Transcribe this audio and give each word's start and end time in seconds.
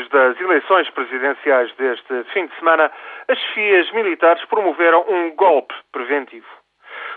depois 0.00 0.08
das 0.08 0.40
eleições 0.40 0.88
presidenciais 0.90 1.72
deste 1.74 2.24
fim 2.32 2.46
de 2.46 2.54
semana, 2.56 2.90
as 3.28 3.38
chefias 3.38 3.90
militares 3.92 4.44
promoveram 4.46 5.04
um 5.08 5.34
golpe 5.34 5.74
preventivo. 5.92 6.46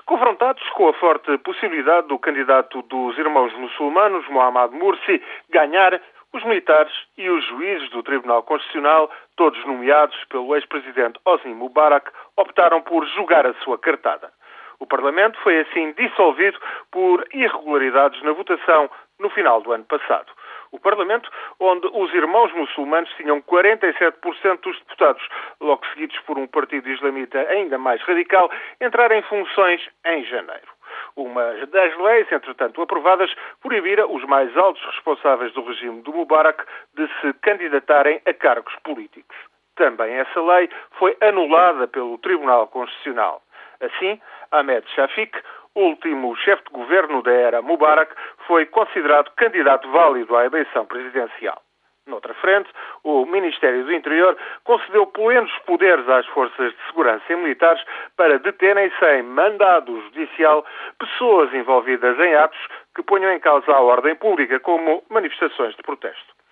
Confrontados 0.06 0.68
com 0.72 0.90
a 0.90 0.94
forte 0.94 1.38
possibilidade 1.40 2.08
do 2.08 2.20
candidato 2.20 2.82
dos 2.84 3.18
irmãos 3.18 3.54
muçulmanos, 3.54 4.28
Mohamed 4.28 4.76
Mursi, 4.76 5.22
ganhar, 5.50 6.00
os 6.34 6.44
militares 6.44 6.92
e 7.18 7.30
os 7.30 7.46
juízes 7.46 7.90
do 7.92 8.02
Tribunal 8.02 8.44
Constitucional, 8.44 9.10
todos 9.38 9.64
nomeados 9.66 10.18
pelo 10.26 10.56
ex-presidente 10.56 11.20
Hosni 11.26 11.54
Mubarak, 11.54 12.12
optaram 12.36 12.82
por 12.82 13.06
jogar 13.10 13.46
a 13.46 13.54
sua 13.56 13.78
cartada. 13.78 14.32
O 14.80 14.88
Parlamento 14.88 15.40
foi 15.42 15.60
assim 15.60 15.94
dissolvido 15.94 16.60
por 16.92 17.24
irregularidades 17.32 18.22
na 18.24 18.34
votação 18.34 18.90
no 19.20 19.30
final 19.30 19.62
do 19.62 19.72
ano 19.72 19.86
passado. 19.86 20.32
O 20.74 20.80
Parlamento, 20.80 21.30
onde 21.60 21.88
os 21.94 22.12
irmãos 22.16 22.52
muçulmanos 22.52 23.10
tinham 23.16 23.40
47% 23.44 24.60
dos 24.62 24.80
deputados, 24.80 25.24
logo 25.62 25.86
seguidos 25.94 26.18
por 26.22 26.40
um 26.40 26.48
partido 26.48 26.90
islamita 26.90 27.40
ainda 27.48 27.78
mais 27.78 28.02
radical, 28.02 28.50
entraram 28.82 29.16
em 29.16 29.22
funções 29.22 29.88
em 30.04 30.26
janeiro. 30.26 30.68
Uma 31.16 31.54
das 31.68 31.96
leis, 32.00 32.32
entretanto 32.32 32.82
aprovadas, 32.82 33.32
proibira 33.62 34.08
os 34.08 34.24
mais 34.24 34.58
altos 34.58 34.84
responsáveis 34.96 35.54
do 35.54 35.64
regime 35.64 36.02
do 36.02 36.12
Mubarak 36.12 36.66
de 36.96 37.08
se 37.22 37.34
candidatarem 37.34 38.20
a 38.26 38.34
cargos 38.34 38.76
políticos. 38.84 39.38
Também 39.76 40.12
essa 40.16 40.42
lei 40.42 40.72
foi 40.98 41.16
anulada 41.22 41.88
pelo 41.88 42.18
Tribunal 42.18 42.68
Constitucional. 42.68 43.43
Assim, 43.84 44.20
Ahmed 44.52 44.90
Shafik, 44.96 45.38
último 45.76 46.36
chefe 46.38 46.64
de 46.64 46.72
governo 46.72 47.22
da 47.22 47.34
era 47.34 47.62
Mubarak, 47.62 48.16
foi 48.48 48.66
considerado 48.66 49.30
candidato 49.36 49.90
válido 49.92 50.36
à 50.38 50.46
eleição 50.46 50.86
presidencial. 50.86 51.62
Noutra 52.06 52.34
frente, 52.34 52.70
o 53.04 53.26
Ministério 53.26 53.86
do 53.86 53.94
Interior 53.94 54.38
concedeu 54.66 55.08
plenos 55.08 55.52
poderes 55.66 56.08
às 56.10 56.26
forças 56.28 56.74
de 56.74 56.88
segurança 56.88 57.24
e 57.30 57.36
militares 57.36 57.82
para 58.18 58.40
deterem 58.40 58.92
sem 59.00 59.24
mandado 59.24 60.02
judicial 60.02 60.66
pessoas 61.00 61.54
envolvidas 61.54 62.20
em 62.20 62.36
atos 62.36 62.60
que 62.96 63.04
ponham 63.04 63.32
em 63.32 63.40
causa 63.40 63.72
a 63.72 63.82
ordem 63.82 64.16
pública, 64.16 64.60
como 64.60 65.04
manifestações 65.10 65.76
de 65.76 65.84
protesto. 65.84 66.43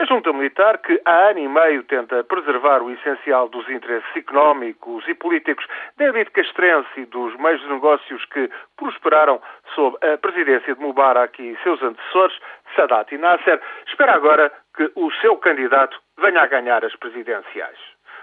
A 0.00 0.04
junta 0.04 0.32
militar, 0.32 0.78
que 0.78 1.00
há 1.04 1.30
ano 1.30 1.40
e 1.40 1.48
meio 1.48 1.82
tenta 1.82 2.22
preservar 2.22 2.80
o 2.82 2.90
essencial 2.92 3.48
dos 3.48 3.68
interesses 3.68 4.08
económicos 4.14 5.02
e 5.08 5.14
políticos 5.14 5.66
da 5.96 6.04
elite 6.04 6.30
castrense 6.30 6.88
e 7.00 7.04
dos 7.06 7.34
meios 7.34 7.60
de 7.62 7.66
negócios 7.66 8.24
que 8.26 8.48
prosperaram 8.76 9.42
sob 9.74 9.96
a 10.06 10.16
presidência 10.16 10.72
de 10.72 10.80
Mubarak 10.80 11.42
e 11.42 11.58
seus 11.64 11.82
antecessores, 11.82 12.38
Sadat 12.76 13.12
e 13.12 13.18
Nasser, 13.18 13.60
espera 13.88 14.14
agora 14.14 14.52
que 14.76 14.88
o 14.94 15.10
seu 15.20 15.36
candidato 15.38 16.00
venha 16.16 16.42
a 16.42 16.46
ganhar 16.46 16.84
as 16.84 16.94
presidenciais. 16.94 17.78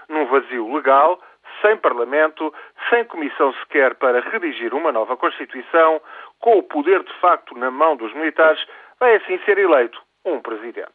Num 0.08 0.24
vazio 0.24 0.74
legal, 0.74 1.20
sem 1.60 1.76
Parlamento, 1.76 2.54
sem 2.88 3.04
comissão 3.04 3.52
sequer 3.52 3.96
para 3.96 4.20
redigir 4.20 4.72
uma 4.72 4.92
nova 4.92 5.14
Constituição, 5.14 6.00
com 6.40 6.56
o 6.56 6.62
poder 6.62 7.02
de 7.02 7.12
facto 7.20 7.54
na 7.54 7.70
mão 7.70 7.96
dos 7.96 8.14
militares, 8.14 8.66
vai 8.98 9.16
assim 9.16 9.38
ser 9.44 9.58
eleito 9.58 10.05
um 10.26 10.40
presidente. 10.40 10.92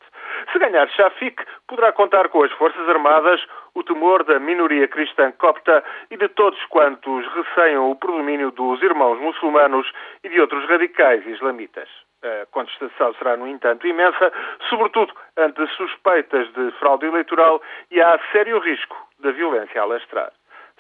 Se 0.52 0.60
ganhar 0.60 0.88
Shafik, 0.90 1.44
poderá 1.68 1.92
contar 1.92 2.30
com 2.30 2.44
as 2.44 2.52
Forças 2.54 2.88
Armadas, 2.90 3.42
o 3.74 3.84
temor 3.84 4.24
da 4.24 4.40
minoria 4.40 4.88
cristã 4.88 5.32
copta 5.32 5.84
e 6.12 6.18
de 6.18 6.28
todos 6.30 6.64
quantos 6.66 7.26
receiam 7.34 7.90
o 7.90 7.96
predomínio 7.96 8.52
dos 8.52 8.82
irmãos 8.84 9.20
muçulmanos 9.20 9.90
e 10.24 10.30
de 10.30 10.40
outros 10.42 10.68
radicais 10.68 11.26
islamitas. 11.26 11.88
A 12.24 12.46
contestação 12.52 13.14
será, 13.16 13.36
no 13.36 13.48
entanto, 13.48 13.88
imensa, 13.88 14.32
sobretudo 14.70 15.12
ante 15.38 15.66
suspeitas 15.76 16.52
de 16.54 16.72
fraude 16.74 17.08
eleitoral 17.08 17.62
e 17.90 18.00
há 18.00 18.20
sério 18.32 18.60
risco 18.60 18.96
da 19.20 19.32
violência 19.32 19.82
a. 19.82 20.32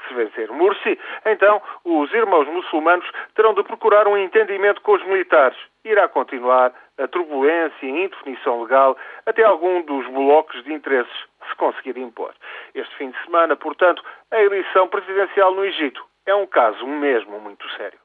Se 0.07 0.13
vencer 0.13 0.51
Mursi, 0.51 0.99
então 1.25 1.61
os 1.83 2.13
irmãos 2.13 2.47
muçulmanos 2.47 3.09
terão 3.35 3.53
de 3.53 3.63
procurar 3.63 4.07
um 4.07 4.17
entendimento 4.17 4.81
com 4.81 4.93
os 4.93 5.05
militares. 5.05 5.57
Irá 5.83 6.07
continuar 6.07 6.73
a 7.01 7.07
turbulência 7.07 7.85
e 7.85 7.89
indefinição 7.89 8.63
legal 8.63 8.97
até 9.25 9.43
algum 9.43 9.81
dos 9.81 10.07
blocos 10.07 10.63
de 10.63 10.73
interesses 10.73 11.13
se 11.49 11.55
conseguir 11.55 11.97
impor. 11.97 12.33
Este 12.75 12.95
fim 12.95 13.09
de 13.09 13.23
semana, 13.25 13.55
portanto, 13.55 14.03
a 14.29 14.41
eleição 14.41 14.87
presidencial 14.87 15.53
no 15.53 15.65
Egito 15.65 16.05
é 16.25 16.35
um 16.35 16.45
caso 16.45 16.85
mesmo 16.85 17.39
muito 17.39 17.67
sério. 17.71 17.99